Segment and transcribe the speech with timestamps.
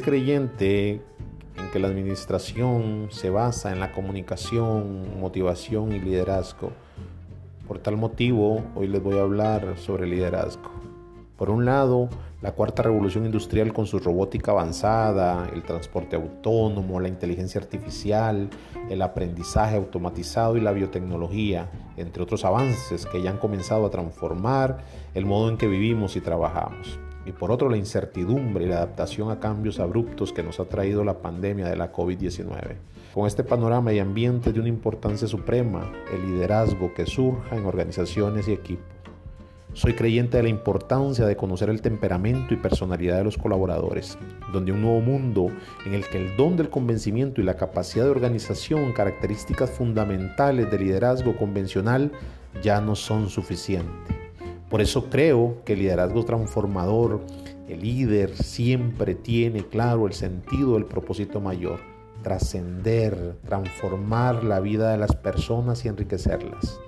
[0.00, 1.02] creyente
[1.58, 6.72] en que la administración se basa en la comunicación, motivación y liderazgo.
[7.66, 10.70] Por tal motivo, hoy les voy a hablar sobre liderazgo.
[11.36, 12.08] Por un lado,
[12.40, 18.48] la cuarta revolución industrial con su robótica avanzada, el transporte autónomo, la inteligencia artificial,
[18.88, 24.78] el aprendizaje automatizado y la biotecnología, entre otros avances que ya han comenzado a transformar
[25.14, 29.30] el modo en que vivimos y trabajamos y por otro la incertidumbre y la adaptación
[29.30, 32.76] a cambios abruptos que nos ha traído la pandemia de la COVID-19.
[33.14, 38.48] Con este panorama y ambiente de una importancia suprema, el liderazgo que surja en organizaciones
[38.48, 38.86] y equipos.
[39.74, 44.18] Soy creyente de la importancia de conocer el temperamento y personalidad de los colaboradores,
[44.52, 45.46] donde un nuevo mundo
[45.86, 50.84] en el que el don del convencimiento y la capacidad de organización, características fundamentales del
[50.84, 52.12] liderazgo convencional,
[52.62, 54.21] ya no son suficientes.
[54.72, 57.20] Por eso creo que el liderazgo transformador,
[57.68, 61.80] el líder siempre tiene claro el sentido del propósito mayor,
[62.22, 66.80] trascender, transformar la vida de las personas y enriquecerlas.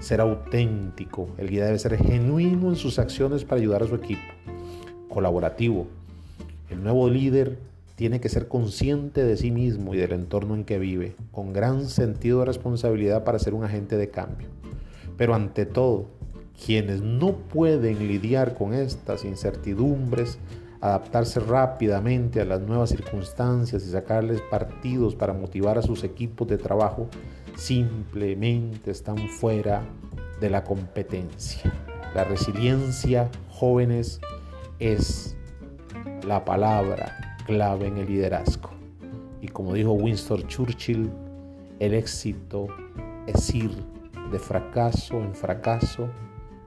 [0.00, 4.20] Ser auténtico, el guía debe ser genuino en sus acciones para ayudar a su equipo.
[5.08, 5.86] Colaborativo,
[6.68, 7.58] el nuevo líder
[7.94, 11.86] tiene que ser consciente de sí mismo y del entorno en que vive, con gran
[11.86, 14.48] sentido de responsabilidad para ser un agente de cambio.
[15.16, 16.19] Pero ante todo,
[16.64, 20.38] quienes no pueden lidiar con estas incertidumbres,
[20.80, 26.58] adaptarse rápidamente a las nuevas circunstancias y sacarles partidos para motivar a sus equipos de
[26.58, 27.08] trabajo,
[27.56, 29.82] simplemente están fuera
[30.40, 31.72] de la competencia.
[32.14, 34.20] La resiliencia, jóvenes,
[34.78, 35.36] es
[36.26, 38.70] la palabra clave en el liderazgo.
[39.40, 41.10] Y como dijo Winston Churchill,
[41.78, 42.68] el éxito
[43.26, 43.70] es ir
[44.30, 46.08] de fracaso en fracaso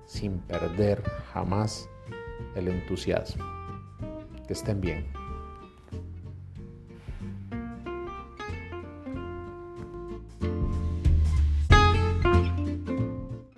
[0.05, 1.89] sin perder jamás
[2.55, 3.43] el entusiasmo.
[4.47, 5.22] Que estén bien.